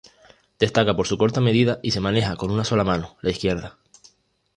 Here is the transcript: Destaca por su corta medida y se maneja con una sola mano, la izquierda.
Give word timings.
Destaca 0.57 0.95
por 0.95 1.05
su 1.05 1.15
corta 1.19 1.41
medida 1.41 1.79
y 1.83 1.91
se 1.91 1.99
maneja 1.99 2.35
con 2.35 2.49
una 2.49 2.63
sola 2.63 2.83
mano, 2.83 3.17
la 3.21 3.29
izquierda. 3.29 3.77